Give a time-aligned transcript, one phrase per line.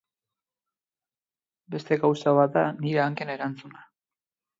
[1.75, 3.85] Beste gauza bat da nire hanken erantzuna.